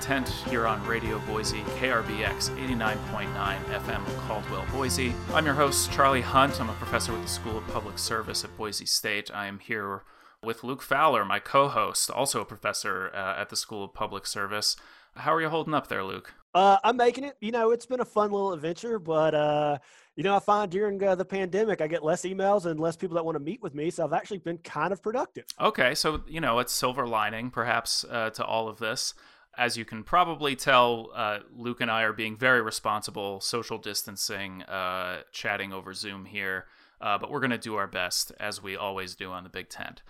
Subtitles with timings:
[0.00, 5.12] Tent here on Radio Boise, KRBX 89.9 FM Caldwell, Boise.
[5.34, 6.60] I'm your host, Charlie Hunt.
[6.60, 9.30] I'm a professor with the School of Public Service at Boise State.
[9.34, 10.04] I am here
[10.42, 14.26] with Luke Fowler, my co host, also a professor uh, at the School of Public
[14.26, 14.76] Service.
[15.16, 16.32] How are you holding up there, Luke?
[16.54, 17.36] Uh, I'm making it.
[17.40, 19.78] You know, it's been a fun little adventure, but uh,
[20.16, 23.14] you know, I find during uh, the pandemic, I get less emails and less people
[23.16, 23.90] that want to meet with me.
[23.90, 25.44] So I've actually been kind of productive.
[25.60, 29.14] Okay, so you know, it's silver lining perhaps uh, to all of this.
[29.58, 34.62] As you can probably tell, uh, Luke and I are being very responsible, social distancing,
[34.62, 36.66] uh, chatting over Zoom here.
[37.00, 40.02] but we're going to do our best, as we always do on the Big Tent.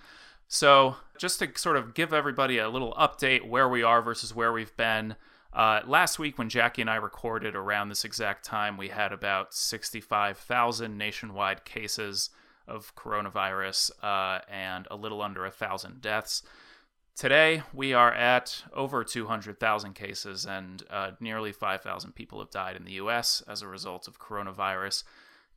[0.48, 4.52] So, just to sort of give everybody a little update where we are versus where
[4.52, 5.16] we've been.
[5.52, 9.52] Uh, last week, when Jackie and I recorded around this exact time, we had about
[9.52, 12.30] 65,000 nationwide cases
[12.66, 16.42] of coronavirus uh, and a little under a thousand deaths.
[17.18, 22.84] Today, we are at over 200,000 cases, and uh, nearly 5,000 people have died in
[22.84, 25.02] the US as a result of coronavirus.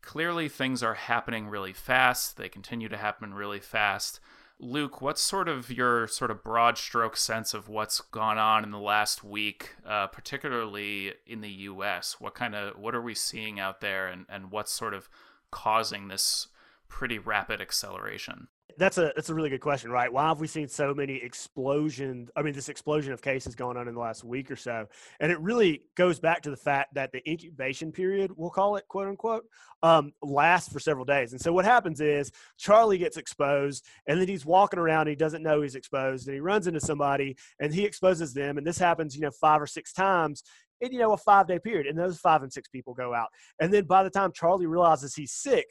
[0.02, 2.36] Clearly, things are happening really fast.
[2.36, 4.20] They continue to happen really fast.
[4.58, 8.72] Luke, what's sort of your sort of broad stroke sense of what's gone on in
[8.72, 12.16] the last week, uh, particularly in the U.S.?
[12.18, 15.08] What kind of what are we seeing out there, and and what's sort of
[15.52, 16.48] causing this
[16.88, 18.48] pretty rapid acceleration?
[18.78, 20.12] That's a that's a really good question, right?
[20.12, 22.30] Why have we seen so many explosion?
[22.36, 24.88] I mean, this explosion of cases going on in the last week or so,
[25.20, 28.88] and it really goes back to the fact that the incubation period, we'll call it,
[28.88, 29.46] quote unquote,
[29.84, 31.32] um, lasts for several days.
[31.32, 35.44] And so what happens is Charlie gets exposed, and then he's walking around, he doesn't
[35.44, 39.16] know he's exposed, and he runs into somebody, and he exposes them, and this happens,
[39.16, 40.44] you know, five or six times
[40.82, 43.30] in you know a five day period and those five and six people go out
[43.60, 45.68] and then by the time charlie realizes he's sick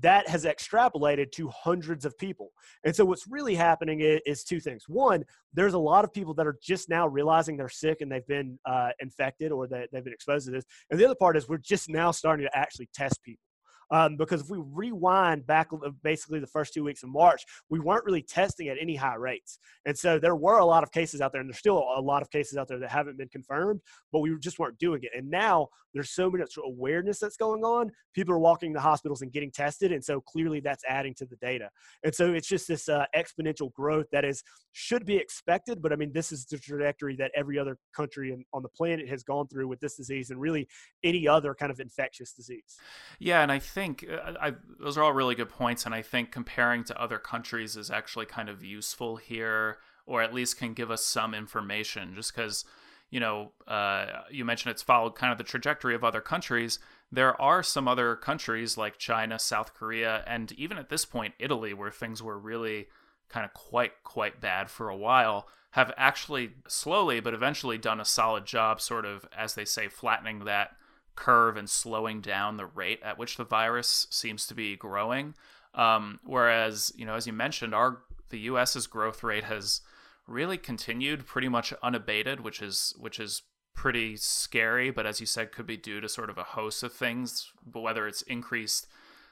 [0.00, 2.50] that has extrapolated to hundreds of people.
[2.84, 4.84] And so what's really happening is, is, two things.
[4.88, 5.24] One,
[5.54, 8.58] there's a lot of people that are just now realizing they're sick and they've been
[8.66, 10.64] uh, infected or that they've been exposed to this.
[10.90, 13.42] And the other part is we're just now starting to actually test people.
[13.90, 15.68] Um, because if we rewind back
[16.02, 19.58] basically the first two weeks of March, we weren't really testing at any high rates.
[19.84, 22.22] And so there were a lot of cases out there, and there's still a lot
[22.22, 23.80] of cases out there that haven't been confirmed,
[24.12, 25.10] but we just weren't doing it.
[25.16, 27.90] And now there's so much awareness that's going on.
[28.14, 29.92] People are walking to hospitals and getting tested.
[29.92, 31.70] And so clearly that's adding to the data.
[32.04, 34.42] And so it's just this uh, exponential growth that is
[34.72, 35.80] should be expected.
[35.80, 39.08] But I mean, this is the trajectory that every other country in, on the planet
[39.08, 40.68] has gone through with this disease and really
[41.02, 42.76] any other kind of infectious disease.
[43.18, 43.40] Yeah.
[43.40, 46.82] And I think uh, I, those are all really good points, and I think comparing
[46.84, 49.76] to other countries is actually kind of useful here,
[50.06, 52.14] or at least can give us some information.
[52.14, 52.64] Just because,
[53.10, 56.78] you know, uh, you mentioned it's followed kind of the trajectory of other countries.
[57.12, 61.74] There are some other countries like China, South Korea, and even at this point, Italy,
[61.74, 62.86] where things were really
[63.28, 68.04] kind of quite quite bad for a while have actually slowly but eventually done a
[68.04, 70.70] solid job sort of as they say flattening that
[71.16, 75.34] curve and slowing down the rate at which the virus seems to be growing.
[75.74, 79.80] Um, whereas, you know, as you mentioned, our the U.S.'s growth rate has
[80.26, 83.42] really continued pretty much unabated, which is which is
[83.74, 84.90] pretty scary.
[84.90, 87.80] But as you said, could be due to sort of a host of things, but
[87.80, 88.86] whether it's increased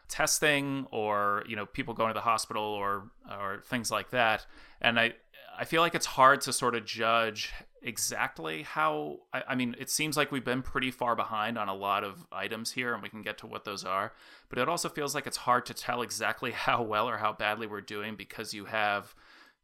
[0.08, 4.46] testing or you know people going to the hospital or or things like that.
[4.80, 5.14] And I
[5.58, 7.52] I feel like it's hard to sort of judge
[7.84, 11.74] exactly how I, I, mean it seems like we've been pretty far behind on a
[11.74, 14.12] lot of items here and we can get to what those are
[14.48, 17.66] but it also feels like it's hard to tell exactly how well or how badly
[17.66, 19.14] we're doing because you have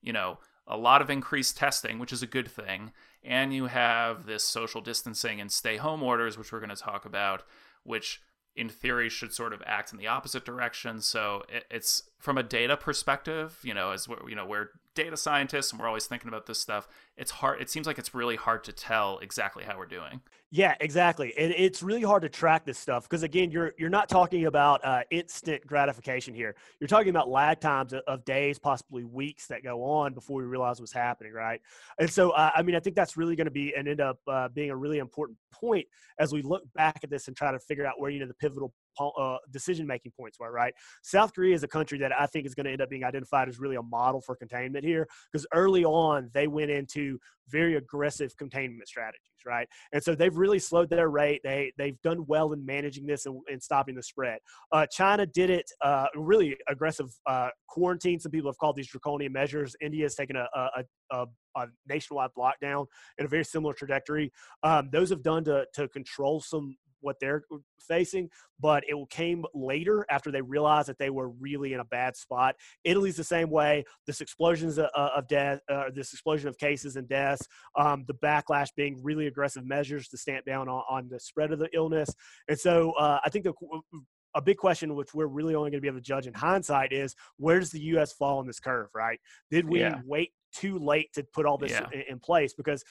[0.03, 2.93] you know a lot of increased testing which is a good thing
[3.25, 7.07] and you have this social distancing and stay home orders which we're going to talk
[7.07, 7.43] about
[7.85, 8.21] which
[8.57, 11.01] in theory should sort of act in the opposite direction.
[11.01, 14.69] So it, it's from a data perspective you know as you know we're
[15.03, 16.87] data scientists and we're always thinking about this stuff
[17.17, 20.21] it's hard it seems like it's really hard to tell exactly how we're doing.
[20.51, 24.11] Yeah exactly and it's really hard to track this stuff because again you're you're not
[24.11, 26.55] talking about uh, instant gratification here.
[26.81, 30.81] You're talking about lag times of days possibly weeks that go on before we realize
[30.81, 31.61] what's happening right?
[31.99, 34.19] And so uh, i mean i think that's really going to be and end up
[34.29, 35.87] uh, being a really important point
[36.19, 38.35] as we look back at this and try to figure out where you know the
[38.35, 38.73] pivotal
[39.09, 40.75] uh, decision making points were, right?
[41.03, 43.49] South Korea is a country that I think is going to end up being identified
[43.49, 47.19] as really a model for containment here because early on they went into
[47.49, 49.69] very aggressive containment strategies, right?
[49.93, 51.41] And so they've really slowed their rate.
[51.43, 54.39] They they've done well in managing this and, and stopping the spread.
[54.73, 58.21] Uh, China did it uh, really aggressive uh, quarantine.
[58.21, 59.75] Some people have called these draconian measures.
[59.81, 61.27] India has taken a, a, a,
[61.57, 62.87] a nationwide lockdown
[63.19, 64.33] in a very similar trajectory.
[64.63, 67.43] Um, those have done to to control some what they're
[67.79, 68.29] facing,
[68.61, 72.57] but it came later after they realized that they were really in a bad spot.
[72.85, 73.85] Italy's the same way.
[74.07, 77.47] This explosions of, of death, uh, this explosion of cases and deaths,
[77.79, 81.59] um, the backlash being really aggressive measures to stamp down on, on the spread of
[81.59, 82.11] the illness,
[82.49, 83.55] and so uh, I think the
[84.35, 86.93] a big question, which we're really only going to be able to judge in hindsight,
[86.93, 88.13] is where does the U.S.
[88.13, 88.89] fall on this curve?
[88.95, 89.21] Right?
[89.51, 90.01] Did we yeah.
[90.07, 91.87] wait too late to put all this yeah.
[91.93, 92.55] in, in place?
[92.55, 92.85] Because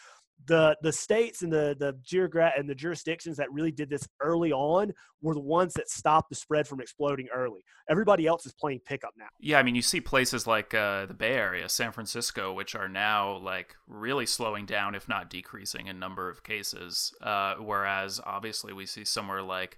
[0.46, 4.52] the the states and the the geogra- and the jurisdictions that really did this early
[4.52, 7.64] on were the ones that stopped the spread from exploding early.
[7.90, 9.28] Everybody else is playing pickup now.
[9.40, 12.88] Yeah, I mean, you see places like uh, the Bay Area, San Francisco, which are
[12.88, 17.14] now like really slowing down, if not decreasing, in number of cases.
[17.22, 19.78] Uh, whereas obviously we see somewhere like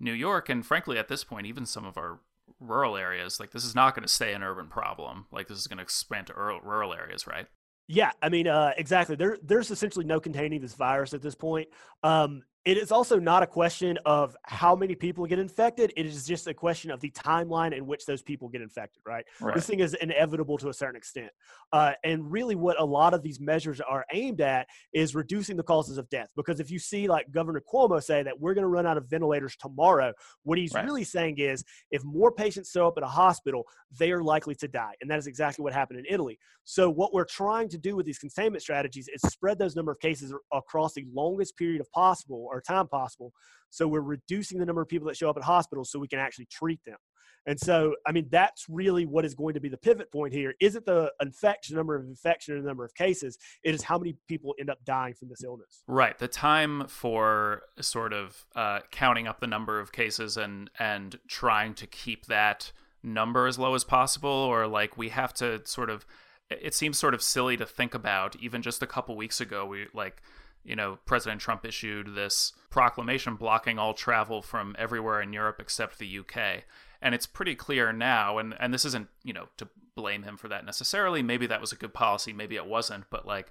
[0.00, 2.20] New York, and frankly, at this point, even some of our
[2.58, 5.26] rural areas, like this is not going to stay an urban problem.
[5.30, 7.46] Like this is going to expand to rural areas, right?
[7.86, 9.16] Yeah, I mean, uh, exactly.
[9.16, 11.68] There, there's essentially no containing this virus at this point.
[12.04, 15.94] Um, it is also not a question of how many people get infected.
[15.96, 19.24] It is just a question of the timeline in which those people get infected, right?
[19.40, 19.54] right.
[19.54, 21.30] This thing is inevitable to a certain extent.
[21.72, 25.62] Uh, and really, what a lot of these measures are aimed at is reducing the
[25.62, 26.28] causes of death.
[26.36, 29.08] Because if you see, like Governor Cuomo say, that we're going to run out of
[29.08, 30.84] ventilators tomorrow, what he's right.
[30.84, 33.64] really saying is if more patients show up at a hospital,
[33.98, 34.92] they are likely to die.
[35.00, 36.38] And that is exactly what happened in Italy.
[36.64, 39.98] So, what we're trying to do with these containment strategies is spread those number of
[39.98, 43.32] cases across the longest period of possible or time possible.
[43.70, 46.18] So we're reducing the number of people that show up at hospitals so we can
[46.18, 46.96] actually treat them.
[47.46, 50.54] And so, I mean, that's really what is going to be the pivot point here.
[50.60, 53.38] Isn't the infection number of infection and the number of cases?
[53.64, 55.82] It is how many people end up dying from this illness.
[55.86, 56.18] Right.
[56.18, 61.74] The time for sort of uh, counting up the number of cases and and trying
[61.74, 62.72] to keep that
[63.02, 66.04] number as low as possible, or like we have to sort of.
[66.50, 68.34] It seems sort of silly to think about.
[68.40, 70.20] Even just a couple weeks ago, we like
[70.64, 75.98] you know, President Trump issued this proclamation blocking all travel from everywhere in Europe except
[75.98, 76.64] the UK.
[77.02, 80.48] And it's pretty clear now, and, and this isn't, you know, to blame him for
[80.48, 81.22] that necessarily.
[81.22, 83.50] Maybe that was a good policy, maybe it wasn't, but like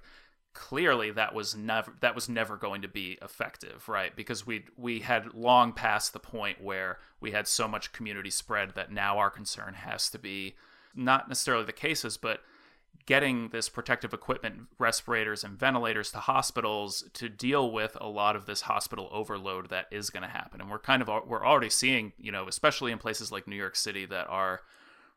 [0.52, 4.14] clearly that was never that was never going to be effective, right?
[4.16, 8.74] Because we we had long passed the point where we had so much community spread
[8.74, 10.54] that now our concern has to be
[10.94, 12.40] not necessarily the cases, but
[13.06, 18.46] getting this protective equipment, respirators and ventilators to hospitals to deal with a lot of
[18.46, 20.60] this hospital overload that is going to happen.
[20.60, 23.76] And we're kind of we're already seeing, you know, especially in places like New York
[23.76, 24.60] City that are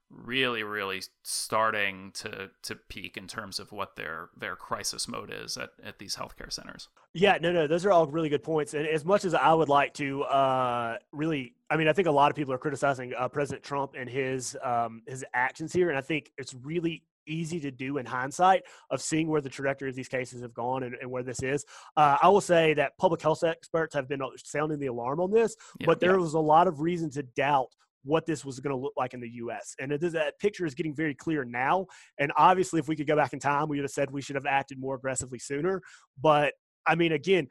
[0.09, 5.57] really really starting to to peak in terms of what their their crisis mode is
[5.57, 6.87] at, at these healthcare centers.
[7.13, 8.73] Yeah no no those are all really good points.
[8.73, 12.11] And as much as i would like to uh really i mean i think a
[12.11, 15.89] lot of people are criticizing uh, president trump and his um his actions here.
[15.89, 19.89] And i think it's really easy to do in hindsight of seeing where the trajectory
[19.89, 21.65] of these cases have gone and, and where this is.
[21.97, 25.55] Uh, I will say that public health experts have been sounding the alarm on this,
[25.79, 26.17] yeah, but there yeah.
[26.17, 27.67] was a lot of reason to doubt
[28.05, 29.75] what this was going to look like in the U.S.
[29.79, 31.85] And is, that picture is getting very clear now.
[32.19, 34.35] And obviously, if we could go back in time, we would have said we should
[34.35, 35.81] have acted more aggressively sooner.
[36.21, 36.53] But
[36.85, 37.47] I mean, again,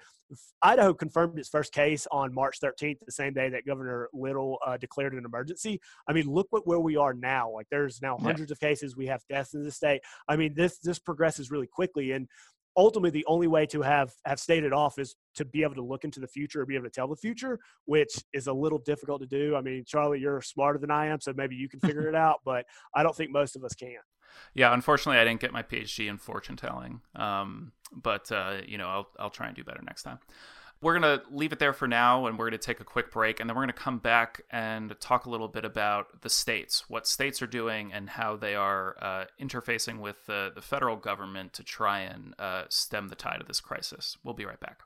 [0.62, 4.76] Idaho confirmed its first case on March 13th, the same day that Governor Little uh,
[4.76, 5.80] declared an emergency.
[6.08, 7.50] I mean, look what where we are now.
[7.50, 8.54] Like, there's now hundreds yeah.
[8.54, 8.96] of cases.
[8.96, 10.00] We have deaths in the state.
[10.28, 12.26] I mean, this this progresses really quickly, and
[12.76, 15.84] ultimately, the only way to have have stayed it off is to be able to
[15.84, 18.78] look into the future or be able to tell the future, which is a little
[18.78, 19.56] difficult to do.
[19.56, 22.40] I mean, Charlie, you're smarter than I am, so maybe you can figure it out,
[22.44, 22.64] but
[22.94, 23.96] I don't think most of us can.
[24.54, 28.88] Yeah, unfortunately, I didn't get my PhD in fortune telling, um, but uh, you know,
[28.88, 30.18] I'll I'll try and do better next time.
[30.80, 33.48] We're gonna leave it there for now, and we're gonna take a quick break, and
[33.48, 37.40] then we're gonna come back and talk a little bit about the states, what states
[37.40, 42.00] are doing, and how they are uh, interfacing with the, the federal government to try
[42.00, 44.16] and uh, stem the tide of this crisis.
[44.24, 44.80] We'll be right back.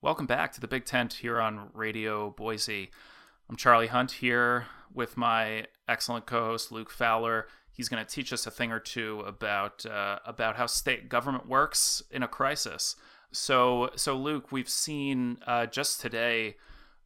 [0.00, 2.90] Welcome back to the Big Tent here on Radio Boise.
[3.48, 7.46] I'm Charlie Hunt here with my excellent co-host Luke Fowler.
[7.74, 11.48] He's going to teach us a thing or two about uh, about how state government
[11.48, 12.94] works in a crisis.
[13.32, 16.56] So, so Luke, we've seen uh, just today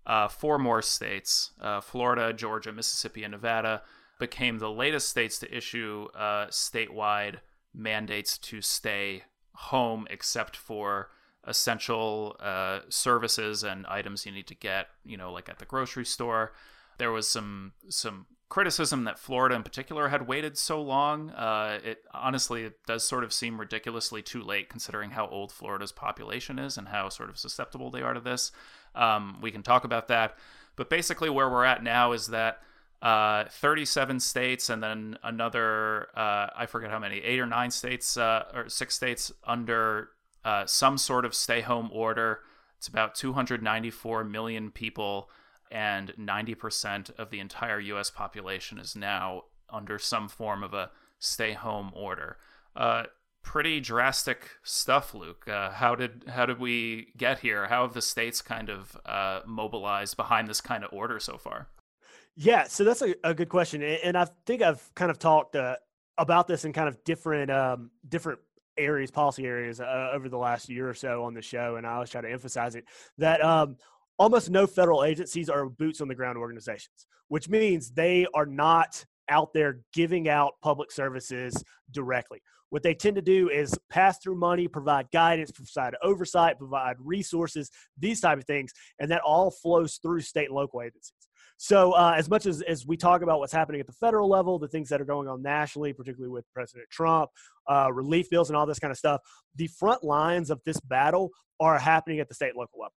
[0.07, 3.83] uh, four more states: uh, Florida, Georgia, Mississippi, and Nevada
[4.19, 7.37] became the latest states to issue uh, statewide
[7.75, 9.23] mandates to stay
[9.53, 11.09] home, except for
[11.45, 16.05] essential uh, services and items you need to get, you know, like at the grocery
[16.05, 16.53] store.
[16.99, 21.31] There was some some criticism that Florida in particular had waited so long.
[21.31, 25.93] Uh, it honestly it does sort of seem ridiculously too late considering how old Florida's
[25.93, 28.51] population is and how sort of susceptible they are to this.
[28.95, 30.37] Um, we can talk about that,
[30.77, 32.61] but basically where we're at now is that
[33.01, 38.17] uh, 37 states and then another uh, I forget how many eight or nine states
[38.17, 40.11] uh, or six states under
[40.45, 42.41] uh, some sort of stay home order.
[42.79, 45.29] It's about 294 million people,
[45.71, 48.11] and 90% of the entire U.S.
[48.11, 52.39] population is now under some form of a stay home order.
[52.75, 53.05] Uh,
[53.43, 55.49] pretty drastic stuff, Luke.
[55.49, 57.67] Uh, how did how did we get here?
[57.67, 61.69] How have the states kind of uh, mobilized behind this kind of order so far?
[62.37, 65.77] Yeah, so that's a, a good question, and I think I've kind of talked uh,
[66.19, 68.39] about this in kind of different um, different
[68.77, 71.95] areas, policy areas uh, over the last year or so on the show, and I
[71.95, 72.85] always try to emphasize it
[73.19, 73.77] that um,
[74.19, 79.05] almost no federal agencies are boots on the ground organizations, which means they are not
[79.29, 82.41] out there giving out public services directly.
[82.71, 87.71] What they tend to do is pass through money, provide guidance, provide oversight, provide resources,
[87.99, 91.13] these type of things, and that all flows through state and local agencies.
[91.57, 94.59] So, uh, as much as, as we talk about what's happening at the federal level,
[94.59, 97.31] the things that are going on nationally, particularly with President Trump,
[97.69, 99.21] uh, relief bills, and all this kind of stuff,
[99.57, 102.93] the front lines of this battle are happening at the state and local level.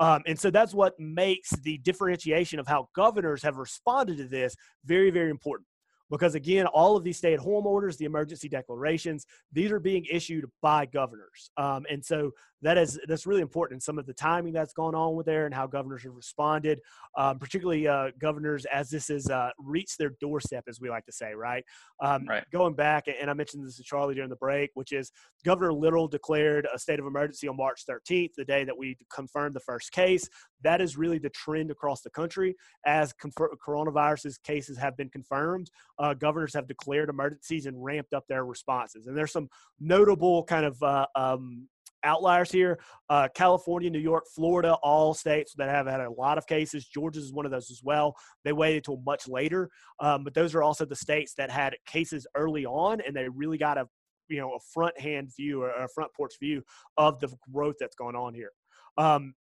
[0.00, 4.56] Um, and so that's what makes the differentiation of how governors have responded to this
[4.84, 5.66] very, very important
[6.10, 10.86] because again all of these stay-at-home orders the emergency declarations these are being issued by
[10.86, 11.50] governors.
[11.56, 12.32] Um, and so
[12.62, 15.54] that is that's really important some of the timing that's gone on with there and
[15.54, 16.80] how governors have responded
[17.16, 21.12] um, particularly uh, governors as this has uh, reached their doorstep as we like to
[21.12, 21.64] say right?
[22.00, 22.44] Um, right.
[22.52, 25.10] going back and i mentioned this to charlie during the break which is
[25.44, 29.54] governor little declared a state of emergency on march 13th the day that we confirmed
[29.54, 30.28] the first case
[30.64, 32.54] that is really the trend across the country
[32.84, 38.24] as confer- coronavirus cases have been confirmed uh, governors have declared emergencies and ramped up
[38.28, 39.48] their responses and there's some
[39.80, 41.68] notable kind of uh, um,
[42.04, 42.78] outliers here.
[43.08, 46.86] Uh, California, New York, Florida, all states that have had a lot of cases.
[46.86, 48.14] Georgia is one of those as well.
[48.44, 52.26] They waited until much later, um, but those are also the states that had cases
[52.36, 53.88] early on, and they really got a
[54.28, 56.62] you know a front hand view or a front porch view
[56.96, 58.50] of the growth that's going on here.
[58.96, 59.34] Um,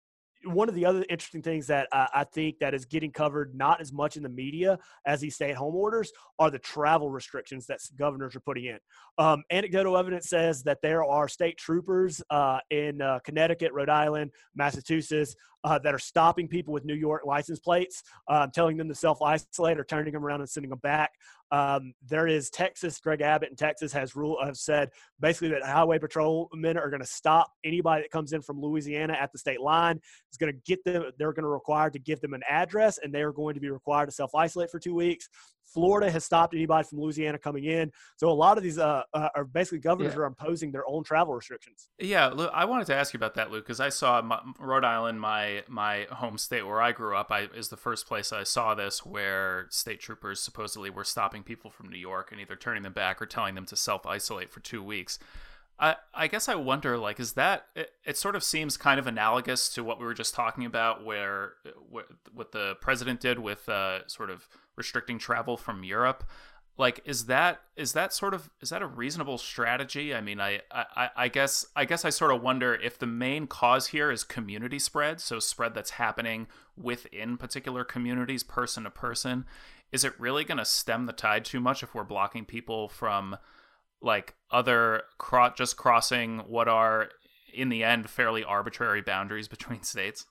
[0.45, 3.81] one of the other interesting things that uh, I think that is getting covered not
[3.81, 8.35] as much in the media as these stay-at-home orders are the travel restrictions that governors
[8.35, 8.79] are putting in.
[9.17, 14.31] Um, anecdotal evidence says that there are state troopers uh, in uh, Connecticut, Rhode Island,
[14.55, 18.95] Massachusetts uh, that are stopping people with New York license plates, um, telling them to
[18.95, 21.11] self-isolate or turning them around and sending them back.
[21.51, 22.99] Um, there is Texas.
[22.99, 24.89] Greg Abbott in Texas has rule have said
[25.19, 29.31] basically that highway patrolmen are going to stop anybody that comes in from Louisiana at
[29.33, 29.99] the state line.
[30.31, 31.03] Is going to get them.
[31.17, 33.69] They're going to require to give them an address, and they are going to be
[33.69, 35.27] required to self isolate for two weeks.
[35.73, 37.91] Florida has stopped anybody from Louisiana coming in.
[38.17, 40.21] So a lot of these uh, uh, are basically governors yeah.
[40.21, 41.89] are imposing their own travel restrictions.
[41.99, 45.19] Yeah, I wanted to ask you about that, Luke, because I saw my, Rhode Island,
[45.19, 48.75] my my home state where I grew up, I is the first place I saw
[48.75, 52.93] this where state troopers supposedly were stopping people from New York and either turning them
[52.93, 55.19] back or telling them to self isolate for two weeks.
[55.81, 59.07] I, I guess I wonder, like, is that it, it, Sort of seems kind of
[59.07, 61.53] analogous to what we were just talking about, where
[61.89, 66.23] what, what the president did with uh, sort of restricting travel from Europe.
[66.77, 70.15] Like, is that is that sort of is that a reasonable strategy?
[70.15, 73.45] I mean, I, I I guess I guess I sort of wonder if the main
[73.45, 76.47] cause here is community spread, so spread that's happening
[76.77, 79.45] within particular communities, person to person.
[79.91, 83.37] Is it really going to stem the tide too much if we're blocking people from
[84.01, 87.09] like other cro- just crossing what are
[87.53, 90.25] in the end fairly arbitrary boundaries between states?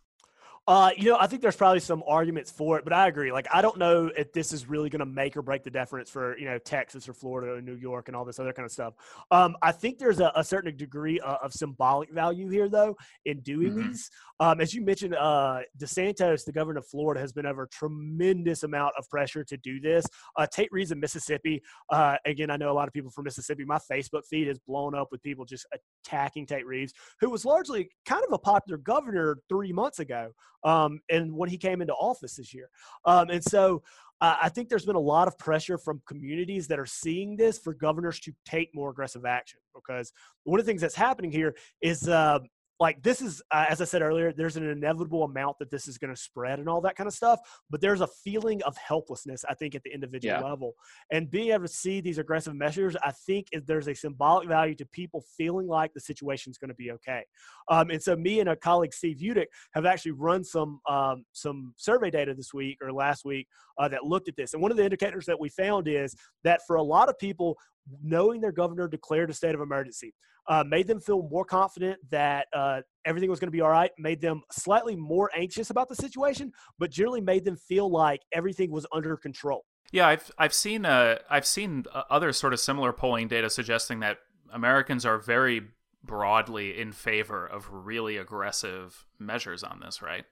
[0.68, 3.32] Uh, you know, I think there's probably some arguments for it, but I agree.
[3.32, 6.10] Like, I don't know if this is really going to make or break the difference
[6.10, 8.70] for you know Texas or Florida or New York and all this other kind of
[8.70, 8.94] stuff.
[9.30, 13.40] Um, I think there's a, a certain degree of, of, symbolic value here, though, in
[13.40, 13.88] doing mm-hmm.
[13.88, 14.10] these.
[14.38, 18.62] Um, as you mentioned, uh, DeSantis, the governor of Florida, has been under a tremendous
[18.62, 20.06] amount of pressure to do this.
[20.36, 21.62] Uh, Tate Reeves in Mississippi.
[21.90, 23.64] Uh, again, I know a lot of people from Mississippi.
[23.64, 25.66] My Facebook feed is blown up with people just
[26.04, 30.32] attacking Tate Reeves, who was largely kind of a popular governor three months ago
[30.64, 32.68] um, and when he came into office this year.
[33.04, 33.82] Um, and so
[34.20, 37.58] uh, I think there's been a lot of pressure from communities that are seeing this
[37.58, 40.12] for governors to take more aggressive action because
[40.44, 42.38] one of the things that's happening here is uh,
[42.80, 45.98] like this is uh, as i said earlier there's an inevitable amount that this is
[45.98, 49.44] going to spread and all that kind of stuff but there's a feeling of helplessness
[49.48, 50.42] i think at the individual yeah.
[50.42, 50.74] level.
[51.12, 54.86] And being able to see these aggressive measures i think there's a symbolic value to
[54.86, 57.24] people feeling like the situation is going to be okay.
[57.70, 61.74] Um, and so me and a colleague steve Utych have actually run some um, some
[61.76, 63.46] survey data this week or last week
[63.78, 64.52] uh, that looked at this.
[64.52, 67.56] And one of the indicators that we found is that for a lot of people
[68.02, 70.14] knowing their governor declared a state of emergency
[70.50, 73.92] uh, made them feel more confident that uh, everything was going to be all right,
[73.98, 78.70] made them slightly more anxious about the situation, but generally made them feel like everything
[78.70, 79.64] was under control.
[79.92, 84.00] Yeah, I've I've seen uh, I've seen uh, other sort of similar polling data suggesting
[84.00, 84.18] that
[84.52, 85.62] Americans are very
[86.02, 90.24] broadly in favor of really aggressive measures on this, right?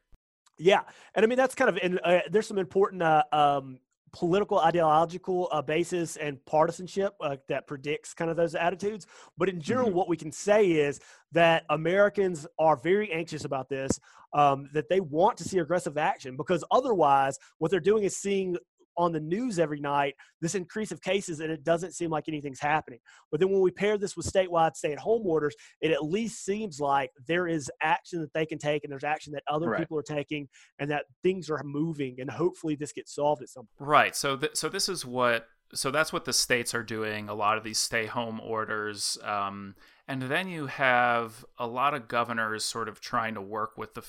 [0.59, 0.83] Yeah,
[1.15, 3.81] and I mean that's kind of and uh, there's some important uh, um,
[4.13, 9.07] political ideological uh, basis and partisanship uh, that predicts kind of those attitudes.
[9.37, 9.97] But in general, mm-hmm.
[9.97, 11.01] what we can say is
[11.33, 14.01] that Americans are very anxious about this,
[14.33, 18.57] um, that they want to see aggressive action because otherwise, what they're doing is seeing
[18.99, 22.61] on the news every night this increase of cases and it doesn't seem like anything's
[22.61, 22.99] happening.
[23.31, 27.11] But then when we pair this with statewide stay-at-home orders it at least seems like
[27.27, 29.79] there is action that they can take and there's action that other right.
[29.79, 33.67] people are taking and that things are moving and hopefully this gets solved at some
[33.79, 33.89] point.
[33.89, 34.17] Right.
[34.17, 37.59] So th- so this is what so that's what the states are doing a lot
[37.59, 39.75] of these stay home orders um,
[40.07, 44.03] and then you have a lot of governors sort of trying to work with the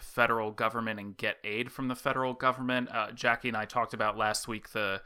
[0.00, 2.88] federal government and get aid from the federal government.
[2.92, 5.00] Uh, Jackie and I talked about last week the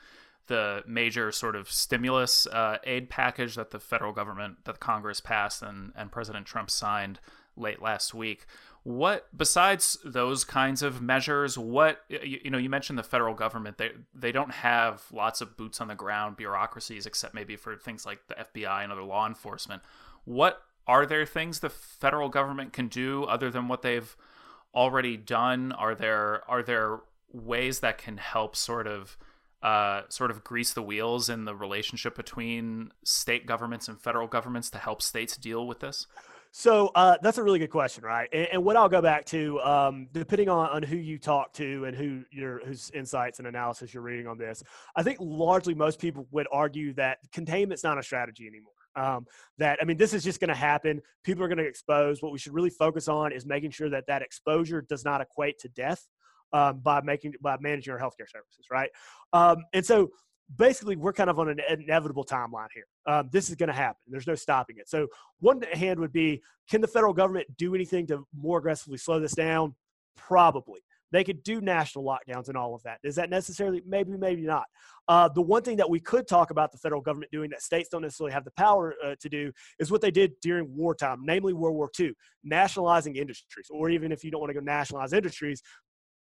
[0.49, 5.62] the major sort of stimulus uh, aid package that the federal government that Congress passed
[5.62, 7.21] and and President Trump signed
[7.57, 8.47] late last week.
[8.83, 11.59] What besides those kinds of measures?
[11.59, 13.78] What you, you know, you mentioned the federal government.
[13.78, 18.07] They they don't have lots of boots on the ground bureaucracies, except maybe for things
[18.07, 19.83] like the FBI and other law enforcement.
[20.25, 24.16] What are there things the federal government can do other than what they've
[24.75, 25.72] already done?
[25.72, 27.00] Are there are there
[27.32, 29.16] ways that can help sort of
[29.62, 34.70] uh, sort of grease the wheels in the relationship between state governments and federal governments
[34.70, 36.06] to help states deal with this?
[36.50, 38.28] So uh, that's a really good question, right?
[38.32, 41.84] And, and what I'll go back to, um, depending on, on who you talk to
[41.84, 44.62] and who your whose insights and analysis you're reading on this,
[44.96, 48.72] I think largely most people would argue that containment's not a strategy anymore.
[48.99, 49.26] Um,
[49.59, 51.00] that I mean, this is just going to happen.
[51.25, 52.23] People are going to expose.
[52.23, 55.59] What we should really focus on is making sure that that exposure does not equate
[55.61, 56.07] to death
[56.52, 58.91] um, by making by managing our healthcare services, right?
[59.32, 60.11] Um, and so
[60.56, 62.87] basically, we're kind of on an inevitable timeline here.
[63.06, 64.00] Um, this is going to happen.
[64.08, 64.89] There's no stopping it.
[64.89, 65.08] So
[65.41, 69.34] one hand would be, can the federal government do anything to more aggressively slow this
[69.34, 69.75] down?
[70.17, 70.80] Probably.
[71.12, 72.99] They could do national lockdowns and all of that.
[73.02, 73.82] Is that necessarily?
[73.86, 74.64] Maybe, maybe not.
[75.08, 77.88] Uh, the one thing that we could talk about the federal government doing that states
[77.88, 81.54] don't necessarily have the power uh, to do is what they did during wartime, namely
[81.54, 82.12] World War II,
[82.44, 85.62] nationalizing industries, or even if you don't want to go nationalize industries,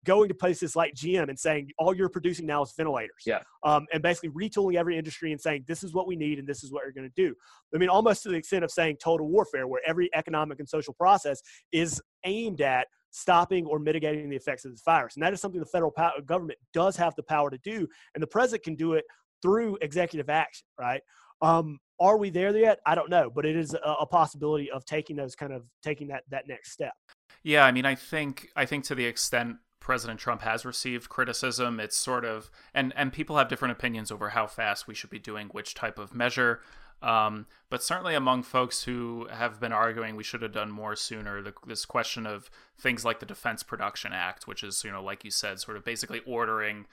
[0.04, 3.22] going to places like GM and saying all you're producing now is ventilators.
[3.24, 3.40] Yeah.
[3.62, 6.64] Um, and basically retooling every industry and saying this is what we need and this
[6.64, 7.34] is what you're going to do.
[7.74, 10.94] I mean, almost to the extent of saying total warfare, where every economic and social
[10.94, 11.40] process
[11.72, 15.14] is aimed at stopping or mitigating the effects of this virus.
[15.14, 18.22] And that is something the federal power, government does have the power to do, and
[18.22, 19.04] the president can do it
[19.40, 21.02] through executive action, right?
[21.40, 22.80] Um, are we there yet?
[22.86, 26.08] I don't know, but it is a, a possibility of taking those kind of taking
[26.08, 26.94] that that next step.
[27.42, 31.80] Yeah, I mean, I think I think to the extent President Trump has received criticism.
[31.80, 35.18] It's sort of and and people have different opinions over how fast we should be
[35.18, 36.60] doing which type of measure.
[37.02, 41.42] Um, but certainly among folks who have been arguing we should have done more sooner,
[41.42, 45.24] the, this question of things like the Defense Production Act, which is you know like
[45.24, 46.86] you said, sort of basically ordering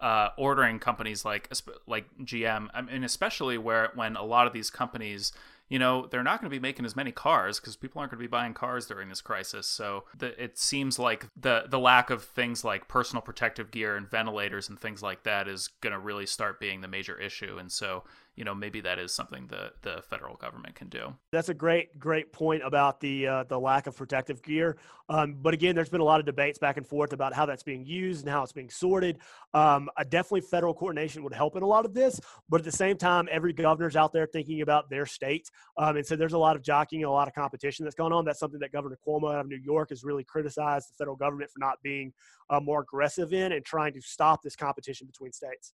[0.00, 1.50] uh, ordering companies like
[1.86, 2.68] like GM.
[2.74, 5.32] I mean, especially where when a lot of these companies
[5.72, 8.18] you know, they're not going to be making as many cars because people aren't going
[8.18, 9.66] to be buying cars during this crisis.
[9.66, 14.06] So the, it seems like the the lack of things like personal protective gear and
[14.06, 17.56] ventilators and things like that is going to really start being the major issue.
[17.58, 18.04] And so
[18.36, 21.14] you know maybe that is something that the federal government can do.
[21.32, 24.76] That's a great great point about the uh, the lack of protective gear.
[25.08, 27.62] Um, but again, there's been a lot of debates back and forth about how that's
[27.62, 29.18] being used and how it's being sorted.
[29.52, 32.18] Um, definitely federal coordination would help in a lot of this,
[32.48, 36.06] but at the same time, every governor's out there thinking about their state, um, and
[36.06, 38.24] so there's a lot of jockeying, and a lot of competition that's going on.
[38.24, 41.50] That's something that Governor Cuomo out of New York has really criticized the federal government
[41.50, 42.12] for not being
[42.48, 45.74] uh, more aggressive in and trying to stop this competition between states.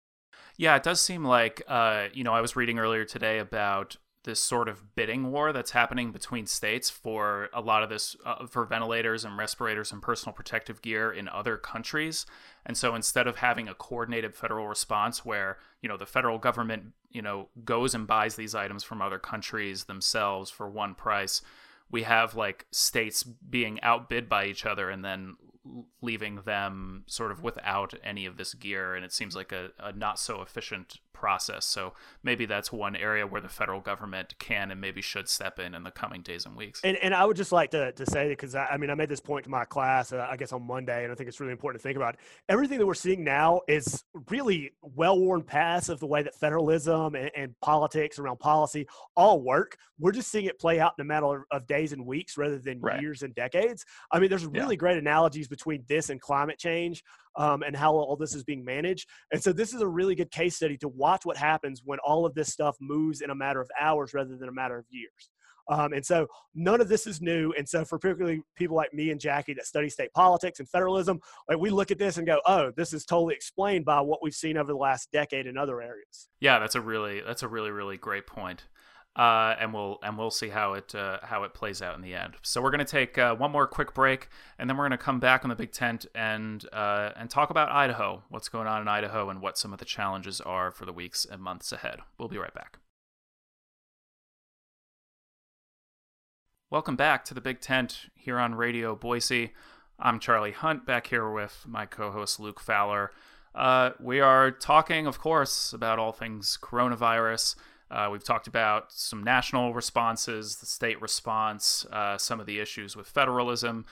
[0.56, 4.40] Yeah, it does seem like, uh, you know, I was reading earlier today about this
[4.40, 8.64] sort of bidding war that's happening between states for a lot of this uh, for
[8.64, 12.24] ventilators and respirators and personal protective gear in other countries.
[12.64, 16.92] And so instead of having a coordinated federal response where you know the federal government
[17.10, 21.42] you know goes and buys these items from other countries themselves for one price
[21.90, 25.36] we have like states being outbid by each other and then
[26.00, 29.92] leaving them sort of without any of this gear and it seems like a, a
[29.92, 31.64] not so efficient process.
[31.64, 31.92] So
[32.24, 35.84] maybe that's one area where the federal government can and maybe should step in in
[35.84, 36.80] the coming days and weeks.
[36.82, 39.08] And, and I would just like to, to say, because I, I, mean, I made
[39.08, 41.52] this point to my class, uh, I guess on Monday, and I think it's really
[41.52, 42.16] important to think about.
[42.48, 47.14] Everything that we're seeing now is really well worn paths of the way that federalism
[47.14, 49.76] and, and, politics around policy all work.
[50.00, 52.80] We're just seeing it play out in a matter of days and weeks rather than
[52.80, 53.00] right.
[53.00, 53.84] years and decades.
[54.10, 54.78] I mean, there's really yeah.
[54.78, 57.04] great analogies between this and climate change
[57.36, 59.08] um, and how all this is being managed.
[59.32, 62.26] And so this is a really good case study to watch what happens when all
[62.26, 65.30] of this stuff moves in a matter of hours rather than a matter of years.
[65.68, 67.52] Um, and so none of this is new.
[67.56, 71.20] And so for particularly people like me and Jackie that study state politics and federalism,
[71.48, 74.34] like we look at this and go, oh, this is totally explained by what we've
[74.34, 76.28] seen over the last decade in other areas.
[76.40, 78.64] Yeah, that's a really that's a really really great point.
[79.14, 82.14] Uh, and we'll and we'll see how it uh, how it plays out in the
[82.14, 82.32] end.
[82.40, 85.04] So we're going to take uh, one more quick break, and then we're going to
[85.04, 88.80] come back on the Big Tent and uh, and talk about Idaho, what's going on
[88.80, 91.98] in Idaho, and what some of the challenges are for the weeks and months ahead.
[92.16, 92.78] We'll be right back.
[96.70, 99.52] Welcome back to the Big Tent here on Radio Boise.
[99.98, 103.12] I'm Charlie Hunt, back here with my co-host Luke Fowler.
[103.54, 107.56] Uh, we are talking, of course, about all things coronavirus.
[107.92, 112.96] Uh, we've talked about some national responses, the state response, uh, some of the issues
[112.96, 113.84] with federalism.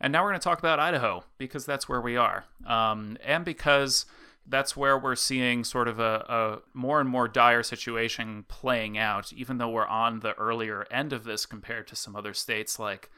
[0.00, 2.44] And now we're going to talk about Idaho because that's where we are.
[2.66, 4.04] Um, and because
[4.46, 9.32] that's where we're seeing sort of a, a, more and more dire situation playing out,
[9.32, 13.10] even though we're on the earlier end of this compared to some other states like,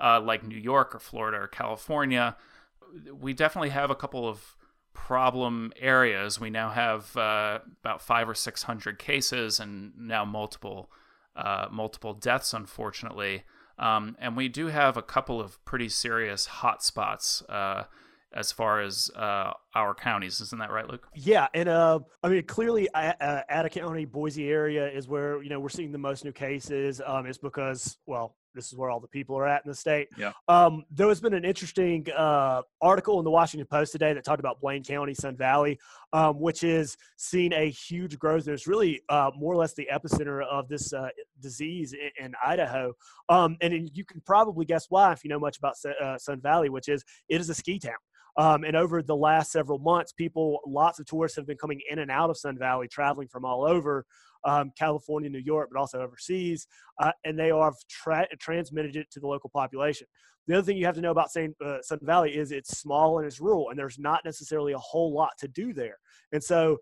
[0.00, 2.36] uh, like New York or Florida or California.
[3.12, 4.56] We definitely have a couple of
[5.06, 6.40] problem areas.
[6.40, 10.90] We now have uh, about five or six hundred cases, and now multiple
[11.36, 13.44] uh, multiple deaths, unfortunately.
[13.78, 17.84] Um, and we do have a couple of pretty serious hotspots uh,
[18.32, 20.40] as far as uh, our counties.
[20.40, 21.06] Isn't that right, Luke?
[21.14, 25.60] Yeah, and uh, I mean clearly, uh, Ada County, Boise area is where you know
[25.60, 27.00] we're seeing the most new cases.
[27.04, 30.08] Um, it's because well, this is where all the people are at in the state.
[30.16, 30.32] Yeah.
[30.48, 34.40] Um, there has been an interesting uh, article in the Washington Post today that talked
[34.40, 35.78] about Blaine County, Sun Valley,
[36.12, 38.44] um, which is seeing a huge growth.
[38.44, 41.08] There's really uh, more or less the epicenter of this uh,
[41.40, 42.94] disease in, in Idaho.
[43.28, 46.68] Um, and you can probably guess why if you know much about uh, Sun Valley,
[46.68, 47.94] which is it is a ski town.
[48.38, 51.98] Um, and over the last several months, people, lots of tourists have been coming in
[51.98, 54.06] and out of Sun Valley, traveling from all over
[54.44, 56.68] um, California, New York, but also overseas,
[57.00, 60.06] uh, and they have tra- transmitted it to the local population.
[60.46, 61.28] The other thing you have to know about.
[61.36, 65.12] Uh, Sun Valley is it's small and it's rural, and there's not necessarily a whole
[65.12, 65.98] lot to do there.
[66.32, 66.78] And so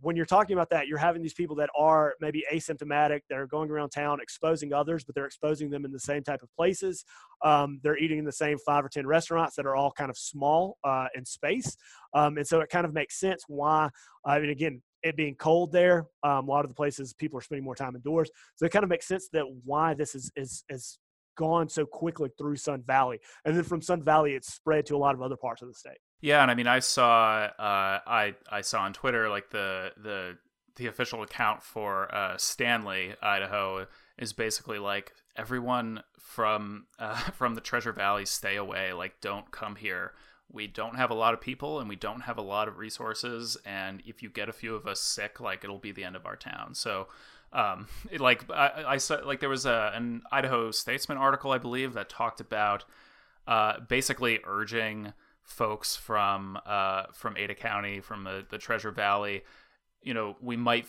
[0.00, 3.46] when you're talking about that, you're having these people that are maybe asymptomatic, that are
[3.46, 7.04] going around town exposing others, but they're exposing them in the same type of places.
[7.42, 10.18] Um, they're eating in the same five or 10 restaurants that are all kind of
[10.18, 11.76] small uh, in space.
[12.14, 13.90] Um, and so it kind of makes sense why,
[14.24, 17.42] I mean, again, it being cold there, um, a lot of the places people are
[17.42, 18.30] spending more time indoors.
[18.56, 20.98] So it kind of makes sense that why this is is is
[21.36, 24.98] gone so quickly through Sun Valley, and then from Sun Valley it's spread to a
[24.98, 25.98] lot of other parts of the state.
[26.20, 30.38] Yeah, and I mean, I saw uh, I I saw on Twitter like the the
[30.76, 33.86] the official account for uh, Stanley, Idaho,
[34.18, 39.76] is basically like everyone from uh, from the Treasure Valley stay away, like don't come
[39.76, 40.12] here.
[40.48, 43.56] We don't have a lot of people and we don't have a lot of resources
[43.66, 46.24] and if you get a few of us sick like it'll be the end of
[46.24, 46.74] our town.
[46.74, 47.08] So
[47.52, 51.58] um, it, like I, I, saw like there was a, an idaho statesman article i
[51.58, 52.84] believe that talked about
[53.46, 55.12] uh, basically urging
[55.46, 59.42] folks from uh, from ada county from the, the treasure valley
[60.02, 60.86] you know we might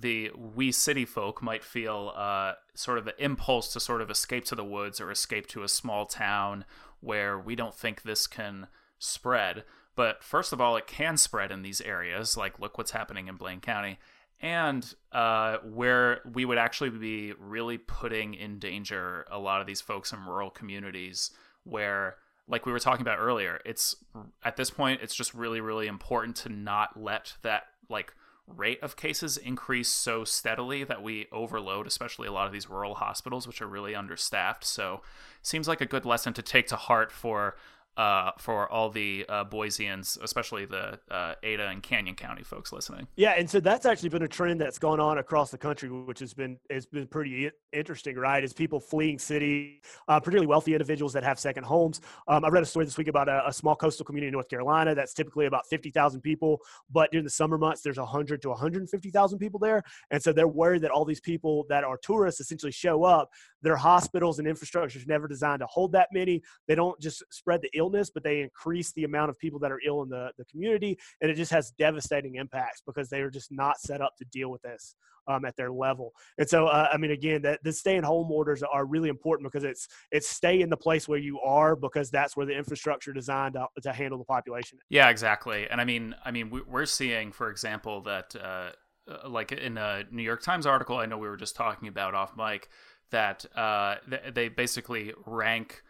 [0.00, 4.44] the we city folk might feel uh, sort of the impulse to sort of escape
[4.44, 6.64] to the woods or escape to a small town
[7.00, 8.66] where we don't think this can
[8.98, 9.64] spread.
[9.94, 12.36] But first of all, it can spread in these areas.
[12.36, 13.98] Like, look what's happening in Blaine County.
[14.40, 19.80] And uh, where we would actually be really putting in danger a lot of these
[19.80, 21.30] folks in rural communities
[21.64, 22.16] where
[22.52, 23.96] like we were talking about earlier it's
[24.44, 28.14] at this point it's just really really important to not let that like
[28.46, 32.96] rate of cases increase so steadily that we overload, especially a lot of these rural
[32.96, 34.64] hospitals, which are really understaffed.
[34.64, 35.02] So,
[35.42, 37.56] seems like a good lesson to take to heart for
[37.96, 43.06] uh, for all the uh, Boiseans, especially the uh, Ada and Canyon County folks listening.
[43.16, 46.18] Yeah, and so that's actually been a trend that's gone on across the country, which
[46.20, 48.42] has been has been pretty interesting, right?
[48.42, 52.00] Is people fleeing city, uh, particularly wealthy individuals that have second homes.
[52.28, 54.48] Um, I read a story this week about a, a, small coastal community in North
[54.48, 58.48] Carolina that's typically about fifty thousand people, but during the summer months there's hundred to
[58.48, 61.84] one hundred fifty thousand people there, and so they're worried that all these people that
[61.84, 63.30] are tourists essentially show up.
[63.60, 66.42] Their hospitals and infrastructure is never designed to hold that many.
[66.66, 69.80] They don't just spread the illness, but they increase the amount of people that are
[69.86, 70.98] ill in the, the community.
[71.20, 74.50] And it just has devastating impacts because they are just not set up to deal
[74.50, 74.94] with this
[75.28, 76.12] um, at their level.
[76.38, 79.50] And so, uh, I mean, again, that the stay at home orders are really important
[79.50, 83.12] because it's it's stay in the place where you are because that's where the infrastructure
[83.12, 84.78] designed to, to handle the population.
[84.88, 85.68] Yeah, exactly.
[85.70, 88.70] And I mean, I mean, we're seeing, for example, that uh,
[89.08, 92.14] uh, like in a New York Times article, I know we were just talking about
[92.14, 92.68] off mic
[93.10, 93.96] that uh,
[94.32, 95.82] they basically rank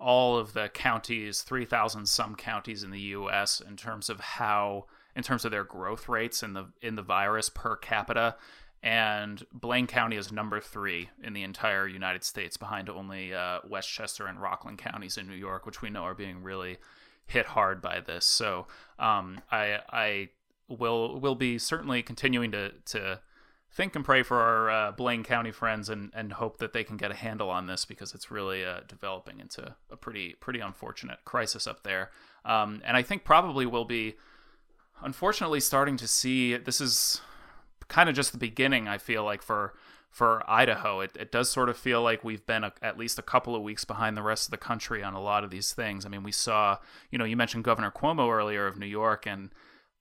[0.00, 5.22] all of the counties, 3,000 some counties in the US in terms of how in
[5.22, 8.36] terms of their growth rates in the in the virus per capita
[8.82, 14.26] and Blaine County is number three in the entire United States, behind only uh, Westchester
[14.26, 16.78] and Rockland counties in New York, which we know are being really
[17.26, 18.24] hit hard by this.
[18.24, 20.28] So um, I I
[20.68, 23.20] will will be certainly continuing to to
[23.76, 26.96] think and pray for our uh, Blaine County friends and, and hope that they can
[26.96, 31.18] get a handle on this because it's really uh, developing into a pretty pretty unfortunate
[31.26, 32.10] crisis up there.
[32.46, 34.14] Um, and I think probably we'll be
[35.02, 37.20] unfortunately starting to see this is
[37.88, 38.88] kind of just the beginning.
[38.88, 39.74] I feel like for
[40.08, 43.22] for Idaho, it, it does sort of feel like we've been a, at least a
[43.22, 46.06] couple of weeks behind the rest of the country on a lot of these things.
[46.06, 46.78] I mean, we saw,
[47.10, 49.50] you know, you mentioned Governor Cuomo earlier of New York, and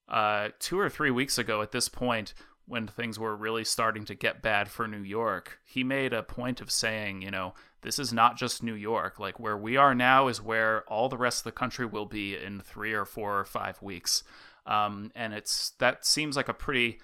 [0.07, 2.33] uh, two or three weeks ago at this point,
[2.67, 6.61] when things were really starting to get bad for New York, he made a point
[6.61, 9.19] of saying, you know, this is not just New York.
[9.19, 12.35] Like where we are now is where all the rest of the country will be
[12.35, 14.23] in three or four or five weeks.
[14.65, 16.99] Um, and it's that seems like a pretty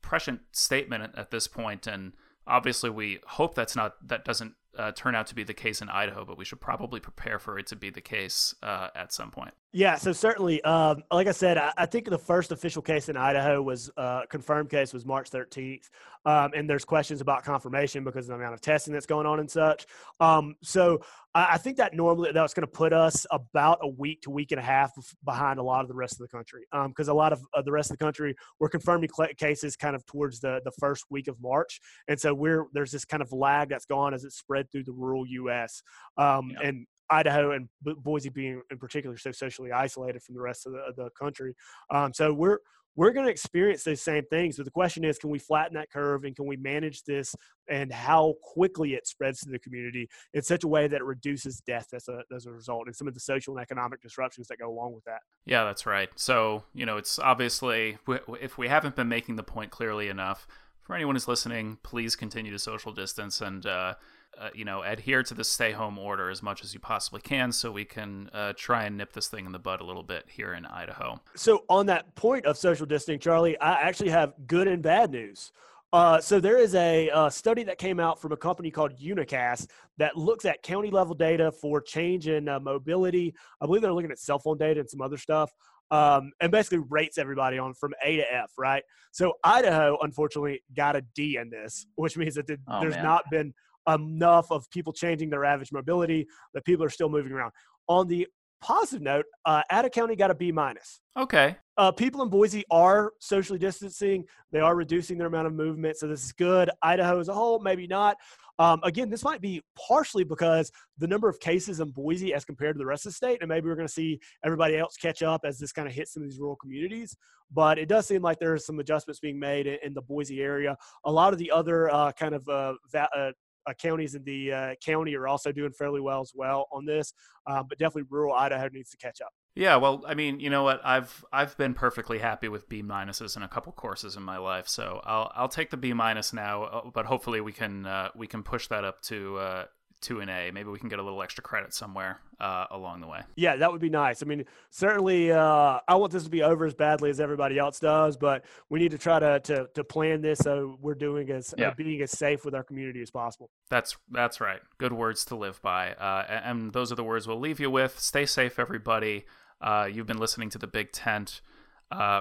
[0.00, 1.86] prescient statement at this point.
[1.86, 2.12] and
[2.46, 5.88] obviously we hope that's not that doesn't uh, turn out to be the case in
[5.88, 9.30] Idaho, but we should probably prepare for it to be the case uh, at some
[9.30, 9.54] point.
[9.76, 13.16] Yeah, so certainly, um, like I said, I, I, think the first official case in
[13.18, 15.90] Idaho was uh, confirmed case was March 13th,
[16.24, 19.38] um, and there's questions about confirmation because of the amount of testing that's going on
[19.38, 19.84] and such.
[20.18, 21.02] Um, so
[21.34, 24.50] I, I, think that normally that's going to put us about a week to week
[24.50, 24.92] and a half
[25.26, 27.60] behind a lot of the rest of the country because um, a lot of uh,
[27.60, 31.28] the rest of the country we're confirming cases kind of towards the the first week
[31.28, 34.72] of March, and so we're there's this kind of lag that's gone as it spread
[34.72, 35.82] through the rural U.S.
[36.16, 36.66] Um, yeah.
[36.66, 40.92] and Idaho and Boise being in particular so socially isolated from the rest of the,
[40.96, 41.54] the country.
[41.90, 42.58] Um, so we're
[42.96, 44.56] we're going to experience those same things.
[44.56, 47.34] But the question is, can we flatten that curve and can we manage this
[47.68, 51.60] and how quickly it spreads to the community in such a way that it reduces
[51.60, 54.58] death as a, as a result and some of the social and economic disruptions that
[54.58, 55.20] go along with that?
[55.44, 56.08] Yeah, that's right.
[56.16, 57.98] So, you know, it's obviously,
[58.40, 60.46] if we haven't been making the point clearly enough,
[60.86, 63.94] for anyone who's listening, please continue to social distance and, uh,
[64.38, 67.50] uh, you know, adhere to the stay home order as much as you possibly can
[67.50, 70.24] so we can uh, try and nip this thing in the bud a little bit
[70.28, 71.20] here in Idaho.
[71.34, 75.50] So, on that point of social distancing, Charlie, I actually have good and bad news.
[75.92, 79.68] Uh, so there is a, uh, study that came out from a company called Unacast
[79.98, 83.34] that looks at county level data for change in uh, mobility.
[83.60, 85.50] I believe they're looking at cell phone data and some other stuff,
[85.90, 88.50] um, and basically rates everybody on from A to F.
[88.58, 88.82] Right.
[89.12, 93.04] So Idaho, unfortunately, got a D in this, which means that the, oh, there's man.
[93.04, 93.54] not been
[93.88, 97.52] enough of people changing their average mobility that people are still moving around.
[97.88, 98.26] On the
[98.60, 101.00] positive note, uh, Ada County got a B minus.
[101.16, 101.56] Okay.
[101.78, 104.24] Uh, people in Boise are socially distancing.
[104.50, 106.70] They are reducing their amount of movement, so this is good.
[106.82, 108.16] Idaho as a whole, maybe not.
[108.58, 112.74] Um, again, this might be partially because the number of cases in Boise as compared
[112.74, 115.22] to the rest of the state, and maybe we're going to see everybody else catch
[115.22, 117.16] up as this kind of hits some of these rural communities.
[117.52, 120.40] But it does seem like there are some adjustments being made in, in the Boise
[120.40, 120.76] area.
[121.04, 123.32] A lot of the other uh, kind of uh, va- uh,
[123.66, 127.12] uh, counties in the uh, county are also doing fairly well as well on this.
[127.46, 129.32] Um, but definitely rural Idaho needs to catch up.
[129.56, 130.82] Yeah, well, I mean, you know what?
[130.84, 134.68] I've I've been perfectly happy with B minuses in a couple courses in my life,
[134.68, 136.64] so I'll I'll take the B minus now.
[136.64, 139.64] Uh, but hopefully we can uh, we can push that up to uh,
[140.02, 140.50] to an A.
[140.50, 143.22] Maybe we can get a little extra credit somewhere uh, along the way.
[143.34, 144.22] Yeah, that would be nice.
[144.22, 147.80] I mean, certainly, uh, I want this to be over as badly as everybody else
[147.80, 151.54] does, but we need to try to to, to plan this so we're doing as
[151.54, 151.68] uh, yeah.
[151.68, 153.50] uh, being as safe with our community as possible.
[153.70, 154.60] That's that's right.
[154.76, 157.98] Good words to live by, uh, and those are the words we'll leave you with.
[157.98, 159.24] Stay safe, everybody.
[159.60, 161.40] Uh, you've been listening to the Big Tent.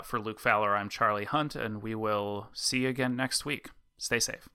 [0.03, 3.69] for Luke Fowler, I'm Charlie Hunt, and we will see you again next week.
[3.97, 4.47] Stay safe.